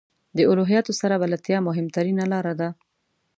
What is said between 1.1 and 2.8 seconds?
بلدتیا مهمترینه لاره ده.